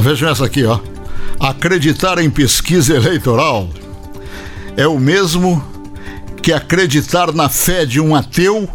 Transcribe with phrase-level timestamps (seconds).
[0.00, 0.80] Vejam essa aqui, ó.
[1.38, 3.68] Acreditar em pesquisa eleitoral
[4.76, 5.62] é o mesmo
[6.42, 8.68] que acreditar na fé de um ateu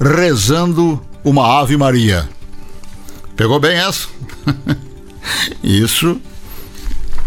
[0.00, 2.28] rezando uma Ave Maria.
[3.36, 4.08] Pegou bem essa?
[5.62, 6.20] Isso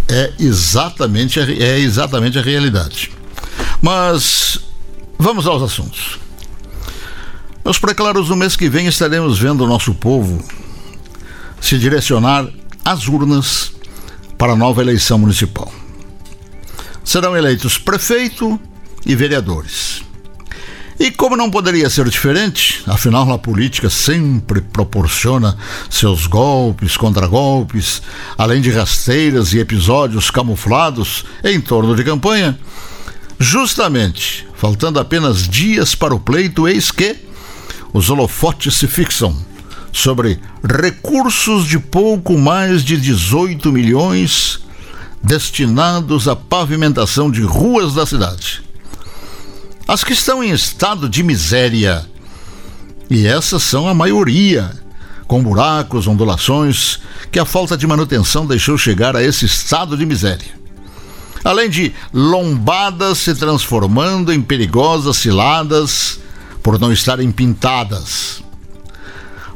[0.07, 3.11] é exatamente, é exatamente a realidade.
[3.81, 4.59] Mas
[5.17, 6.19] vamos aos assuntos.
[7.63, 10.43] Meus preclaros, no mês que vem estaremos vendo o nosso povo
[11.61, 12.45] se direcionar
[12.83, 13.73] às urnas
[14.37, 15.71] para a nova eleição municipal.
[17.03, 18.59] Serão eleitos prefeito
[19.05, 20.03] e vereadores.
[20.99, 25.57] E como não poderia ser diferente, afinal a política sempre proporciona
[25.89, 28.01] seus golpes, contragolpes,
[28.37, 32.57] além de rasteiras e episódios camuflados em torno de campanha,
[33.39, 37.17] justamente, faltando apenas dias para o pleito, eis que
[37.91, 39.52] os holofotes se fixam
[39.93, 44.59] sobre recursos de pouco mais de 18 milhões
[45.21, 48.63] destinados à pavimentação de ruas da cidade.
[49.87, 52.05] As que estão em estado de miséria,
[53.09, 54.71] e essas são a maioria,
[55.27, 56.99] com buracos, ondulações,
[57.31, 60.53] que a falta de manutenção deixou chegar a esse estado de miséria.
[61.43, 66.19] Além de lombadas se transformando em perigosas ciladas
[66.63, 68.43] por não estarem pintadas.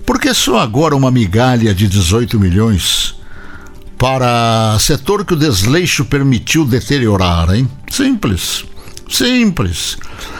[0.07, 3.13] Por que só agora uma migalha de 18 milhões
[3.97, 7.69] para setor que o desleixo permitiu deteriorar, hein?
[7.91, 8.63] Simples.
[9.09, 9.97] Simples.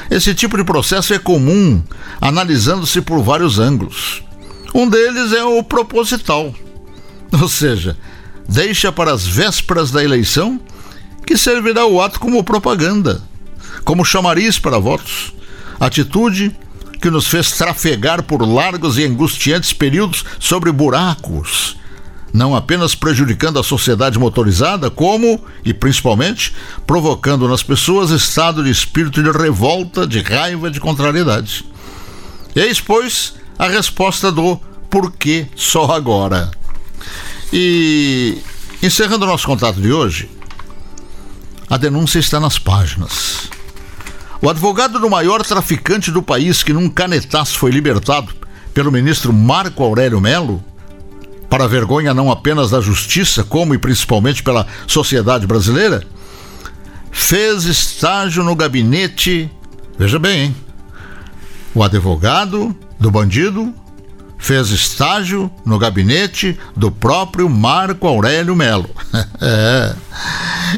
[0.09, 1.83] Esse tipo de processo é comum,
[2.21, 4.23] analisando-se por vários ângulos.
[4.73, 6.55] Um deles é o proposital.
[7.33, 7.97] Ou seja,
[8.47, 10.61] deixa para as vésperas da eleição
[11.25, 13.21] que servirá o ato como propaganda,
[13.83, 15.33] como chamariz para votos.
[15.77, 16.55] Atitude
[17.01, 21.77] que nos fez trafegar por largos e angustiantes períodos sobre buracos,
[22.33, 26.53] não apenas prejudicando a sociedade motorizada, como, e principalmente,
[26.85, 31.65] provocando nas pessoas estado de espírito de revolta, de raiva, de contrariedade.
[32.55, 34.59] Eis, pois, a resposta do
[34.89, 36.51] porquê só agora.
[37.51, 38.37] E,
[38.81, 40.29] encerrando o nosso contato de hoje,
[41.69, 43.36] a denúncia está nas páginas.
[44.41, 48.33] O advogado do maior traficante do país, que num canetaço foi libertado
[48.73, 50.63] pelo ministro Marco Aurélio Melo,
[51.49, 56.03] para vergonha não apenas da justiça, como e principalmente pela sociedade brasileira,
[57.11, 59.49] fez estágio no gabinete.
[59.97, 60.55] Veja bem, hein?
[61.73, 63.73] O advogado do bandido
[64.37, 68.89] fez estágio no gabinete do próprio Marco Aurélio Melo.
[69.41, 69.95] é.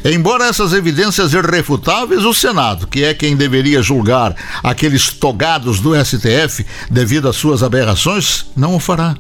[0.04, 6.66] Embora essas evidências irrefutáveis, o Senado, que é quem deveria julgar aqueles togados do STF
[6.90, 9.16] devido às suas aberrações, não o fará.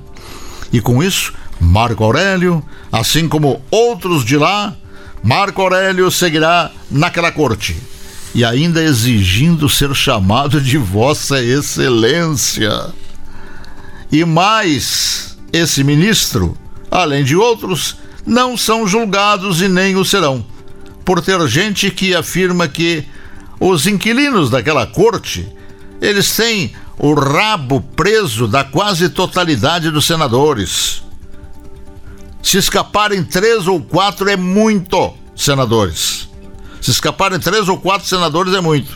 [0.71, 4.75] E com isso, Marco Aurélio, assim como outros de lá,
[5.21, 7.75] Marco Aurélio seguirá naquela corte
[8.33, 12.71] e ainda exigindo ser chamado de Vossa Excelência.
[14.11, 16.57] E mais, esse ministro,
[16.89, 20.45] além de outros, não são julgados e nem o serão,
[21.09, 23.03] por ter gente que afirma que
[23.59, 25.51] os inquilinos daquela corte,
[25.99, 31.01] eles têm o rabo preso da quase totalidade dos senadores.
[32.43, 36.29] Se escaparem três ou quatro é muito, senadores.
[36.79, 38.95] Se escaparem três ou quatro senadores é muito.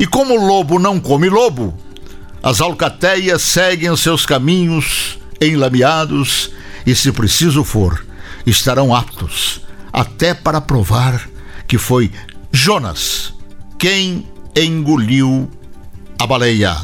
[0.00, 1.78] E como o lobo não come lobo,
[2.42, 6.50] as alcateias seguem os seus caminhos enlameados
[6.84, 8.04] e, se preciso for,
[8.44, 9.62] estarão aptos
[9.94, 11.28] até para provar
[11.68, 12.10] que foi
[12.50, 13.32] Jonas
[13.78, 15.48] quem engoliu
[16.18, 16.76] a baleia.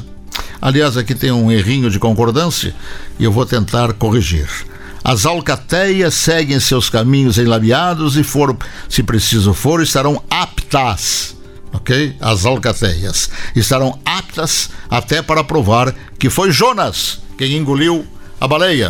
[0.62, 2.72] Aliás, aqui tem um errinho de concordância
[3.18, 4.48] e eu vou tentar corrigir.
[5.02, 8.56] As alcateias seguem seus caminhos enlameados e, for,
[8.88, 11.34] se preciso for, estarão aptas
[11.72, 12.16] ok?
[12.20, 18.06] As alcateias estarão aptas até para provar que foi Jonas quem engoliu
[18.40, 18.88] a baleia.